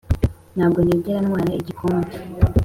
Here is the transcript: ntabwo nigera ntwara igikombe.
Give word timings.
ntabwo 0.55 0.79
nigera 0.85 1.19
ntwara 1.25 1.51
igikombe. 1.61 2.13